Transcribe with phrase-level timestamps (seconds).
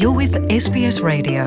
[0.00, 1.42] You're with SBS Radio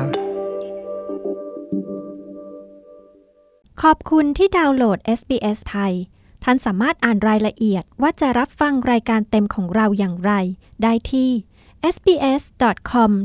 [3.82, 5.92] ขอบคุณที่ดาวน์โหลด SBS ไทย
[6.44, 10.32] ท่านสามารถอ่านรายละเอียดว่าจะรับฟังรายการเต็มของเราอย่างไร
[10.82, 11.30] ได้ที่
[11.94, 13.20] sbs.com.au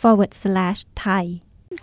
[0.00, 1.24] forward slash thai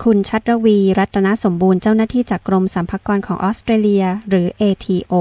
[0.04, 5.14] คุณชัดรวีรัตนสมบูรณ์เจ้าหน้าที่จากกรมสัมภากรของออสเตรเลีย หรือ ATO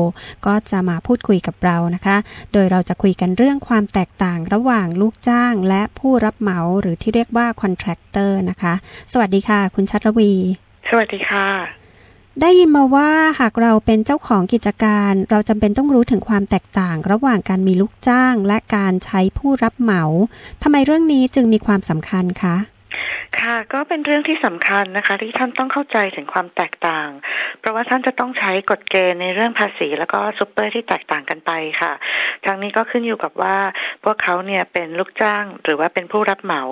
[0.46, 2.16] ก็จะมาพูดคุยกับเรานะคะ
[2.52, 8.74] โดยเราจะคุยกันเรื่องความแตกต่างระหว่างลูกจ้างและผู้รับเหมาหรือที่เรียกว่า contractor นะคะ
[9.12, 10.32] สวัสดีค่ะ คุณชัดรวี
[10.88, 11.48] สวัสดีค่ะ
[12.40, 20.02] ได้ยินมาว่าหากเราเป็นเจ้าของกิจการ เราจำเป็นต้องรู้ถึงความแตกต่าง ระหว่างการมีลูกจ้าง และการใช้ผู้รับเหมา
[20.62, 22.56] ทำไมเรื่องนี้จึงมีความสำคัญคะ
[23.40, 27.08] ค่ะก็เป็นเรื่องที่สำคัญนะคะ ที่ท่านต้องเข้าใจถึงความแตกต่าง
[27.60, 31.50] เพราะว่าท่านจะต้องใช้กฎเกณฑ์ในเรื่องภาษี แล้วก็ซุปเปอร์ที่แตกต่างกันไป
[31.80, 31.92] ค่ะ
[32.44, 33.56] ทั้งนี้ก็ขึ้นอยู่กับว่า
[34.04, 36.62] พวกเขาเนี่ยเป็นลูกจ้างหรือว่าเป็นผู้รับเหมา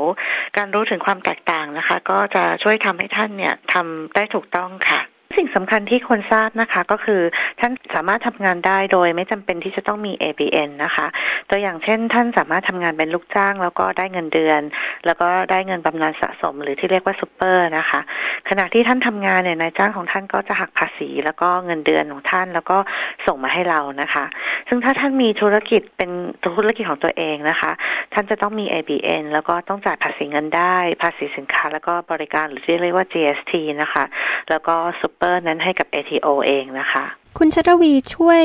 [0.56, 5.00] การรู้ถึงความแตกต่างนะคะ ก็จะช่วยทำให้ท่านเนี่ยทำได้ถูกต้องค่ะ
[5.36, 7.20] สิ่งสำคัญที่ควรทราบนะคะก็คือ
[7.60, 11.06] ท่านสามารถทำงานได้โดยไม่จำเป็นที่จะต้องมี ABN นะคะ
[11.50, 14.60] ตัวอย่างเช่น ท่านสามารถทำงานเป็นลูกจ้าง แล้วก็ได้เงินเดือน
[15.06, 18.00] แล้วก็ได้เงินบำนาญสะสม หรือที่เรียกว่าซูเปอร์นะคะ
[18.48, 22.78] ขณะที่ท่านทำงานเนี่ยนายจ้างของท่านก็จะหักภาษี แล้วก็เงินเดือนของท่านแล้วก็
[23.26, 24.24] ส่งมาให้เรานะคะ
[24.68, 26.10] ซึ่งถ้าท่านมีธุรกิจเป็น
[26.56, 27.72] ธุรกิจของตัวเองนะคะ
[28.12, 34.04] ท่านจะต้องมี ABN แล้วก็ต้องจ่ายภาษีเงินได้ ภาษีสินค้า แล้วก็บริการหรือที่เรียกว่า GST นะคะ
[34.50, 37.04] แล้วก็ซูเปอร์นั้นให้กับ ATO เองนะคะ
[37.38, 38.44] คุณชรวีช่วย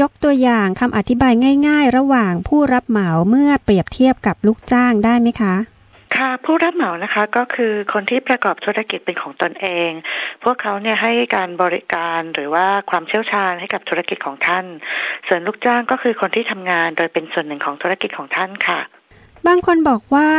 [0.00, 1.32] ยกตัวอย่างคำอธิบาย
[1.68, 5.54] ง่าย ๆ ระหว่างผู้รับเหมาเมื่อเปรียบเทียบกับลูกจ้างได้ไหมคะ
[6.20, 9.90] ค่ะผู้รับเหมานะคะก็คือคนที่ประกอบธุรกิจเป็นของตนเอง
[10.44, 14.64] พวกเขาเนี่ยให้การบริการหรือว่าความเชี่ยวชาญให้กับธุรกิจของท่าน
[15.26, 18.80] ส่วนลูกจ้างก็คือคนที่ทำงานโดยเป็นส่วนหนึ่งของธุรกิจของท่านค่ะ
[19.46, 20.30] บางคนบอกว่า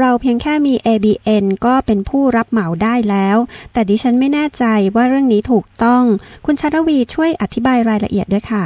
[0.00, 3.36] เราเพียงแค่มี ABN ก็เป็นผู้รับเหมาได้แล้ว
[3.72, 4.64] แต่ดิฉันไม่แน่ใจ
[4.94, 6.02] ว่าเรื่องนี้ถูกต้อง
[6.46, 8.64] คุณชรวีช่วยอธิบายรายละเอียดด้วยค่ะ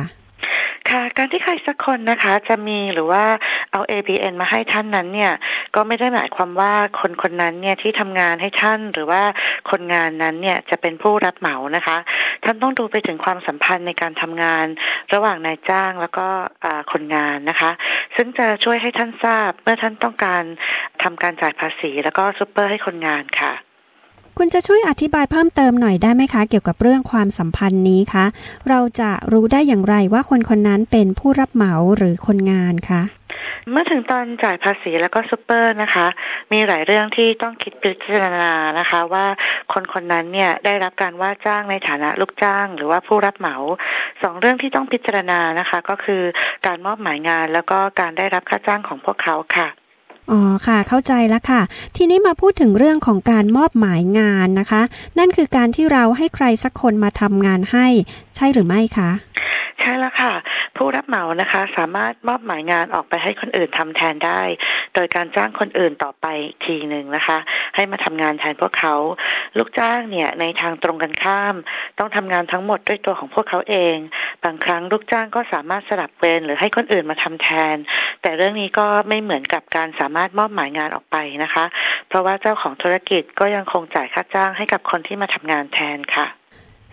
[0.90, 3.24] ค่ะการที่ใครสักคนนะคะจะมีหรือว่า
[3.72, 5.32] เอา ABN มาให้ท่านนั้นเนี่ย
[5.74, 9.22] ก็ไม่ได้หมายความว่าคนคนนั้นเนี่ยที่ทำงานให้ท่านหรือว่า
[9.70, 11.96] คนงานนั้นเนี่ยจะเป็นผู้รับเหมานะคะ
[12.44, 14.66] ท่านต้องดูไปถึงความสัมพันธ์ในการทำงาน
[15.14, 16.26] ระหว่างนายจ้างแล้วก็
[16.92, 17.70] คนงานนะคะ
[18.16, 20.42] ซึ่งจะช่วยให้ท่านทราบเมื่อท่านต้องการ
[21.02, 23.52] ทำการจ่ายภาษี แล้วก็ซูเปอร์ให้คนงานค่ะ
[24.38, 28.24] คุณจะช่วยอธิบายเพิ่มเติมหน่อยได้ไหมคะ เกี่ยวกับเรื่องความสัมพันธ์นี้คะ
[28.68, 33.02] เราจะรู้ได้อย่างไรว่าคนคนนั้นเป็นผู้รับเหมาหรือคนงานคะ
[33.70, 36.06] เมื่อถึงตอนจ่ายภาษีแล้วก็ซูเปอร์นะคะ
[36.52, 39.26] มีหลายเรื่องที่ต้องคิดพิจารณานะคะ ว่า
[39.72, 43.56] คนคนนั้นเนี่ยได้รับการว่าจ้างในฐานะลูกจ้าง หรือว่าผู้รับเหมา
[44.22, 46.22] สองเรื่องที่ต้องพิจารณานะคะ ก็คือ
[46.66, 49.68] การมอบหมายงานแล้วก็การได้รับค่าจ้างของพวกเขาค่ะ
[50.30, 51.60] อ๋อค่ะเข้าใจแล้วค่ะ
[51.96, 54.82] ทีนี้มาพูดถึงเรื่องของการมอบหมายงานนะคะ
[55.18, 57.86] นั่นคือการที่เราให้ใครสักคนมาทำงานให้
[58.36, 59.10] ใช่หรือไม่คะ
[59.80, 60.32] ใช่แล้วค่ะ
[60.76, 64.40] ผู้รับเหมานะคะ สามารถมอบหมายงานออกไปให้คนอื่นทำแทนได้
[64.94, 66.26] โดยการจ้างคนอื่นต่อไป
[66.64, 67.38] ทีหนึ่งนะคะ
[67.74, 68.94] ให้มาทำงานแทนพวกเขา
[69.58, 71.54] ลูกจ้างเนี่ยในทางตรงกันข้าม
[71.98, 73.96] ต้องทำงานทั้งหมดด้วยตัวของพวกเขาเอง
[74.44, 77.76] บางครั้งลูกจ้างก็สามารถสลับเวรหรือให้คนอื่นมาทำแทน
[78.22, 81.64] แต่เรื่องนี้ก็ไม่เหมือนกับการสามารถมอบหมายงานออกไปนะคะ
[82.08, 86.41] เพราะว่าเจ้าของธุรกิจก็ยังคงจ่ายค่าจ้างให้กับคนที่มาทำงานแทนค่ะ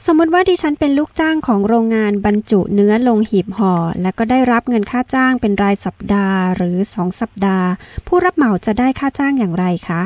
[0.06, 7.68] สมมติว่าดิฉันเป็นลูกจ้างของโรงงานบรรจุเนื้อลงหีบห่อ และก็ได้รับเงินค่าจ้างเป็นรายสัปดาห์หรือสองสัปดาห์
[8.08, 10.02] ผู้รับเหมาจะได้ค่าจ้างอย่างไรคะ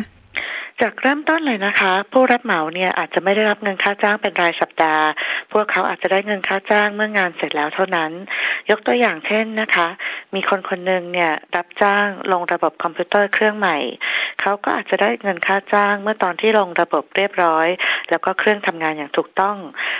[0.82, 5.06] จากเริ่มต้นเลยนะคะ ผู้รับเหมาเนี่ยอาจจะไม่ได้รับเงินค่าจ้างเป็นรายสัปดาห์
[5.52, 8.12] พวกเขาอาจจะได้เงินค่าจ้างเมื่องานเสร็จแล้วเท่านั้น
[8.70, 9.88] ยกตัวอย่างเช่นนะคะ
[10.36, 13.78] มีคนคนหนึ่งเนี่ยรับจ้างลงระบบคอมพิวเตอร์เครื่องใหม่
[14.42, 17.68] เขาก็อาจจะได้เงินค่าจ้างเมื่อตอนที่ลงระบบเรียบร้อย
[18.10, 19.58] แล้วก็เครื่องทำงานอย่างถูกต้อง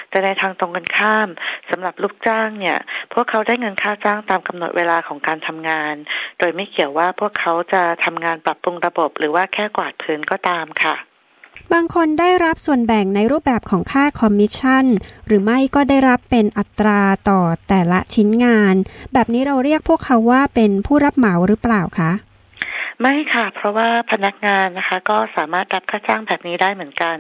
[0.10, 1.28] แต่ในทางตรงกันข้าม
[1.70, 2.78] สำหรับลูกจ้างเนี่ย
[3.14, 5.94] พวกเขาได้เงินค่าจ้างตามกำหนดเวลาของการทำงาน
[6.40, 10.96] โดยไม่เกี่ยวว่าพวกเขาจะทำงานปรับปรุงระบบ หรือว่าแค่กวาดพื้นก็ตามค่ะ
[11.74, 14.86] บางคนได้รับส่วนแบ่งในรูปแบบของค่าคอมมิชชั่น
[15.28, 18.76] หรือไม่ก็ได้รับเป็นอัตราต่อแต่ละชิ้นงาน
[19.14, 22.12] แบบนี้เราเรียกพวกเขาว่าเป็นผู้รับเหมาหรือเปล่าคะ
[23.02, 27.18] ไม่ค่ะ เพราะว่าพนักงานนะคะ ก็สามารถรับค่าจ้างแบบนี้ได้เหมือนกัน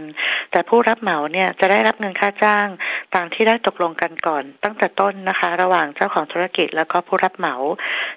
[0.52, 2.68] แต่ผู้รับเหมาเนี่ยจะได้รับเงินค่าจ้าง
[3.16, 7.56] ตามที่ได้ตกลงกันก่อน ตั้งแต่ต้นนะคะ ระหว่างเจ้าของธุรกิจแล้วก็ผู้รับเหมา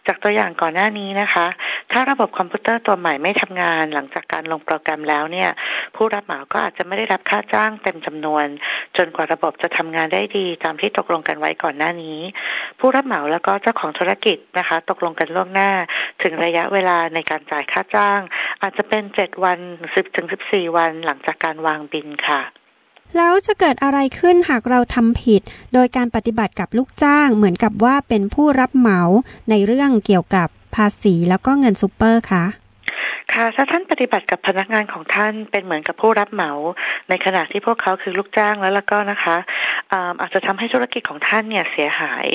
[0.06, 1.46] จากตัวอย่างก่อนหน้านี้นะคะ
[1.92, 5.50] ถ้าระบบคอมพิวเตอร์ตัวใหม่ไม่ทำงาน หลังจากการลงโปรแกรมแล้วเนี่ย
[5.96, 8.46] ผู้รับเหมาก็อาจจะไม่ได้รับค่าจ้างเต็มจำนวน
[8.96, 12.18] จนกว่าระบบจะทำงานได้ดีตามที่ตกลงกันไว้ก่อนหน้านี้
[12.80, 15.70] ผู้รับเหมาแล้วก็เจ้าของธุรกิจนะคะ ตกลงกันล่วงหน้า
[16.22, 18.20] ถึงระยะเวลาในการจ่ายค่าจ้าง
[18.62, 19.58] อาจจะเป็นเจ็ดวัน
[19.94, 22.42] สิบถึงสิบสี่วันหลังจากการวางบิลค่ะ
[23.16, 25.42] แล้วจะเกิดอะไรขึ้นหากเราทำผิด
[25.74, 29.00] โดยการปฏิบัติกับลูกจ้างเหมือนกับว่าเป็นผู้รับเหมา
[29.50, 32.44] ในเรื่องเกี่ยวกับภาษีแล้วก็เงินซูเปอร์คะ
[33.34, 36.52] ค่ะถ้าท่านปฏิบัติกับพนักงานของท่านเป็นเหมือนกับผู้รับเหมา
[37.08, 39.36] ในขณะที่พวกเขาคือลูกจ้างแล้วแล้วก็นะคะ
[40.20, 42.26] อาจจะทำให้ธุรกิจของท่านเนี่ยเสียหาย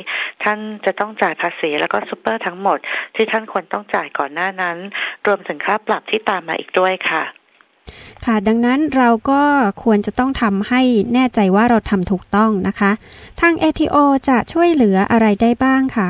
[0.43, 2.77] ท่านจะต้องจ่ายภาษีแล้วก็ซูเปอร์ทั้งหมด
[3.15, 4.77] ที่ท่านควรต้องจ่ายก่อนหน้านั้น
[5.27, 7.23] รวมถึงค่าปรับที่ตามมาอีกด้วยค่ะ
[8.25, 9.41] ค่ะดังนั้นเราก็
[9.83, 10.81] ควรจะต้องทำให้
[11.13, 12.91] แน่ใจว่าเราทำถูกต้องนะคะ
[13.41, 13.97] ทาง ATO
[14.29, 16.09] จะช่วยเหลืออะไรได้บ้างคะ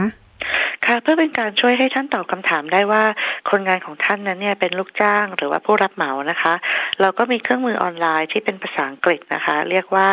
[0.86, 3.04] ค่ะเพื่อเป็นการช่วยให้ท่านตอบคำถามได้ว่า
[3.50, 6.54] คนงานของท่านนั้นเนี่ยเป็นลูกจ้างหรือว่าผู้รับเหมานะคะ
[7.02, 10.08] เราก็มีเครื่องมือออนไลน์ที่เป็นภาษาอังกฤษนะคะ เรียกว่า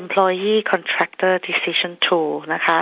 [0.00, 2.78] employee contractor decision tool นะคะ